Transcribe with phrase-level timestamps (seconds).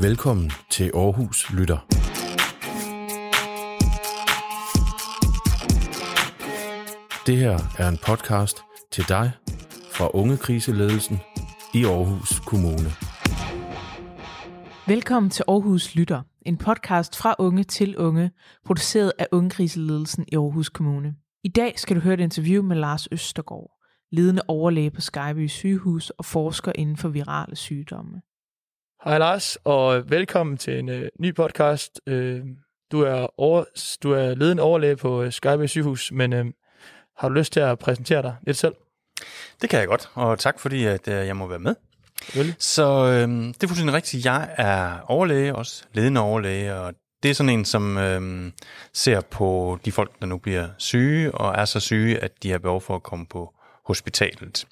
[0.00, 1.78] Velkommen til Aarhus Lytter.
[7.26, 8.56] Det her er en podcast
[8.90, 9.32] til dig
[9.92, 11.18] fra Unge Kriseledelsen
[11.74, 12.90] i Aarhus Kommune.
[14.86, 18.30] Velkommen til Aarhus Lytter, en podcast fra unge til unge,
[18.64, 21.14] produceret af Ungekriseledelsen i Aarhus Kommune.
[21.44, 23.70] I dag skal du høre et interview med Lars Østergaard,
[24.12, 28.20] ledende overlæge på Skyby sygehus og forsker inden for virale sygdomme.
[29.04, 32.00] Hej Lars, og velkommen til en uh, ny podcast.
[32.10, 32.40] Uh,
[32.92, 33.64] du, er over,
[34.02, 36.46] du er ledende overlæge på uh, Skyby sygehus, men uh,
[37.16, 38.74] har du lyst til at præsentere dig lidt selv?
[39.62, 41.74] Det kan jeg godt, og tak fordi at, uh, jeg må være med.
[42.34, 42.54] Vel?
[42.58, 44.24] Så øh, det er fuldstændig rigtigt.
[44.24, 48.52] Jeg er overlæge også, ledende overlæge, og det er sådan en, som øh,
[48.92, 52.58] ser på de folk, der nu bliver syge, og er så syge, at de har
[52.58, 53.54] behov for at komme på
[53.84, 54.66] hospitalet.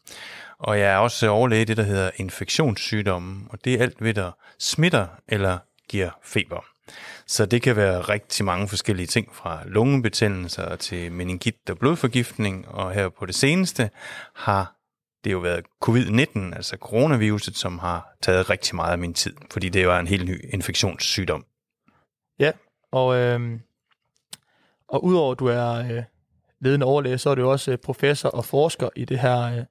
[0.58, 4.14] Og jeg er også overlæge i det, der hedder infektionssygdomme, og det er alt ved,
[4.14, 6.64] der smitter eller giver feber.
[7.26, 12.92] Så det kan være rigtig mange forskellige ting, fra lungebetændelser til meningit og blodforgiftning, og
[12.92, 13.90] her på det seneste
[14.34, 14.76] har
[15.24, 19.68] det jo været covid-19, altså coronaviruset, som har taget rigtig meget af min tid, fordi
[19.68, 21.44] det jo er en helt ny infektionssygdom.
[22.38, 22.52] Ja,
[22.92, 23.60] og, øh,
[24.88, 26.02] og udover at du er øh,
[26.60, 29.58] ledende overlæge, så er du også øh, professor og forsker i det her.
[29.58, 29.64] Øh,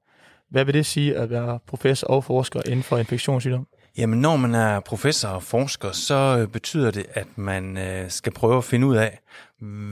[0.50, 3.66] hvad vil det sige at være professor og forsker inden for infektionssygdom?
[3.98, 8.32] Jamen, når man er professor og forsker, så øh, betyder det, at man øh, skal
[8.32, 9.18] prøve at finde ud af,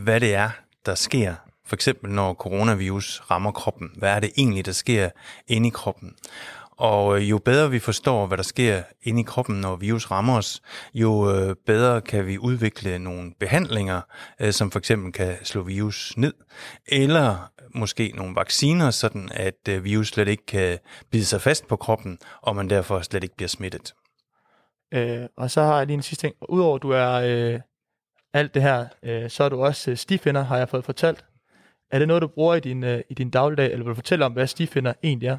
[0.05, 0.51] hvad det er,
[0.87, 1.35] der sker
[1.67, 3.91] for eksempel når coronavirus rammer kroppen.
[3.97, 5.11] Hvad er det egentlig, der sker
[5.49, 6.15] inde i kroppen?
[6.77, 10.37] Og øh, jo bedre vi forstår, hvad der sker inde i kroppen, når virus rammer
[10.37, 10.63] os,
[10.95, 14.01] jo øh, bedre kan vi udvikle nogle behandlinger,
[14.41, 16.35] øh, som for eksempel kan slå virus ned,
[16.89, 20.79] eller måske nogle vacciner, sådan at virus slet ikke kan
[21.11, 23.95] bide sig fast på kroppen, og man derfor slet ikke bliver smittet.
[24.95, 26.35] Øh, og så har jeg lige en sidste ting.
[26.49, 27.61] Udover du er øh,
[28.35, 31.25] alt det her, øh, så er du også stifinder, har jeg fået fortalt.
[31.91, 34.25] Er det noget, du bruger i din, øh, i din dagligdag, eller vil du fortælle
[34.25, 35.39] om, hvad stifinder egentlig er?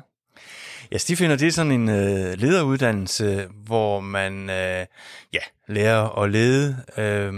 [0.91, 4.85] Ja, stifinder, det er sådan en øh, lederuddannelse, hvor man øh,
[5.33, 7.33] ja, lærer at lede, øh,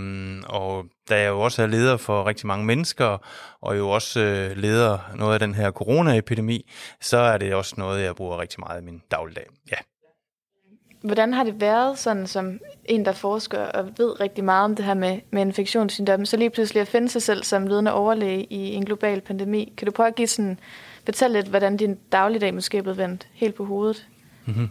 [0.47, 3.17] og der er jo også er leder for rigtig mange mennesker,
[3.61, 6.71] og jo også øh, leder noget af den her coronaepidemi,
[7.01, 9.45] så er det også noget, jeg bruger rigtig meget i min dagligdag.
[9.71, 9.77] Ja.
[11.07, 14.85] Hvordan har det været sådan som en, der forsker og ved rigtig meget om det
[14.85, 18.73] her med, med infektionssygdomme, så lige pludselig at finde sig selv som ledende overlæge i
[18.73, 19.73] en global pandemi?
[19.77, 20.59] Kan du prøve at give sådan,
[21.05, 24.07] fortælle lidt, hvordan din dagligdag måske er blevet vendt helt på hovedet?
[24.45, 24.69] Mm-hmm.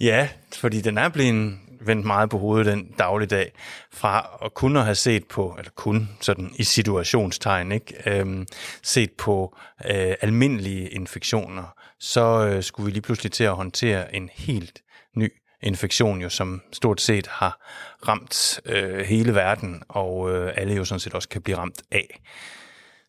[0.00, 3.52] Ja, fordi den er blevet vendt meget på hovedet den dagligdag,
[3.92, 7.94] fra at kunne have set på, eller kun sådan i situationstegn, ikke?
[8.06, 8.46] Øhm,
[8.82, 14.30] set på øh, almindelige infektioner, så øh, skulle vi lige pludselig til at håndtere en
[14.32, 14.82] helt
[15.16, 15.32] ny
[15.62, 17.60] infektion, jo, som stort set har
[18.08, 22.20] ramt øh, hele verden, og øh, alle jo sådan set også kan blive ramt af.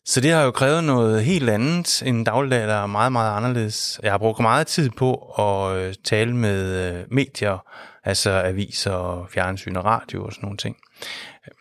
[0.04, 2.02] Så det har jo krævet noget helt andet.
[2.06, 4.00] En dagligdag, der er meget, meget anderledes.
[4.02, 7.66] Jeg har brugt meget tid på at øh, tale med øh, medier,
[8.04, 10.76] altså aviser, fjernsyn og radio og sådan nogle ting.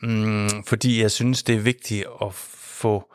[0.02, 3.14] Mm, fordi jeg synes, det er vigtigt at få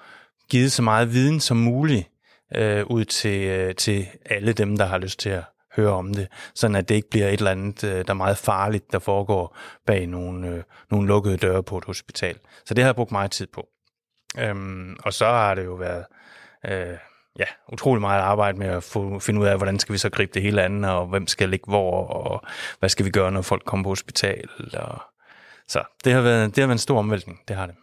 [0.51, 2.09] givet så meget viden som muligt
[2.57, 5.45] øh, ud til, øh, til alle dem, der har lyst til at
[5.77, 8.39] høre om det, sådan at det ikke bliver et eller andet, øh, der er meget
[8.39, 12.39] farligt, der foregår bag nogle, øh, nogle lukkede døre på et hospital.
[12.65, 13.69] Så det har jeg brugt meget tid på.
[14.39, 16.05] Øhm, og så har det jo været
[16.65, 16.99] øh,
[17.39, 20.33] ja, utrolig meget arbejde med at få, finde ud af, hvordan skal vi så gribe
[20.35, 22.43] det hele andet, og hvem skal ligge hvor, og
[22.79, 24.49] hvad skal vi gøre, når folk kommer på hospital.
[24.75, 25.03] Og,
[25.69, 27.75] så det har, været, det har været en stor omvæltning, det har det.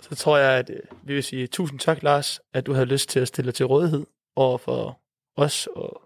[0.00, 3.08] Så tror jeg, at øh, vi vil sige tusind tak, Lars, at du havde lyst
[3.08, 4.06] til at stille til rådighed
[4.36, 5.00] over for
[5.38, 6.00] os og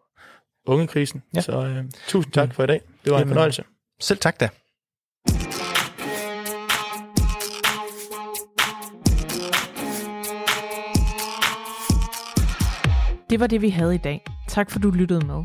[0.66, 1.22] ungekrisen.
[1.34, 1.40] Ja.
[1.40, 2.80] Så øh, tusind tak for i dag.
[3.04, 3.64] Det var Jamen, en fornøjelse.
[4.00, 4.48] Selv tak da.
[13.30, 14.24] Det var det, vi havde i dag.
[14.48, 15.44] Tak for, du lyttede med.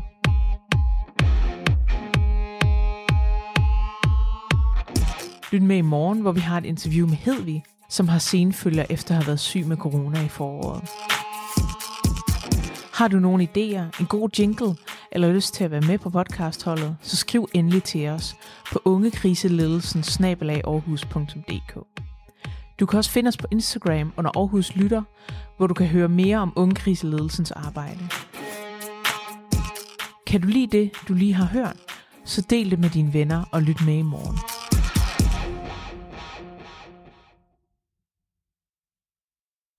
[5.52, 9.10] Lyt med i morgen, hvor vi har et interview med Hedvig, som har senfølger efter
[9.10, 11.07] at have været syg med corona i foråret.
[12.98, 14.76] Har du nogle idéer, en god jingle
[15.12, 18.36] eller lyst til at være med på podcastholdet, så skriv endelig til os
[18.72, 20.02] på ungekriseledelsen
[22.80, 25.02] Du kan også finde os på Instagram under Aarhus Lytter,
[25.56, 28.08] hvor du kan høre mere om ungekriseledelsens arbejde.
[30.26, 31.76] Kan du lide det, du lige har hørt,
[32.24, 34.57] så del det med dine venner og lyt med i morgen.